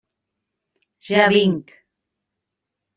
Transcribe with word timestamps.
Ja 1.09 1.27
vinc. 1.35 1.67